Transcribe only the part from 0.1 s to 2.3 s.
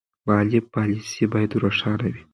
مالي پالیسي باید روښانه وي.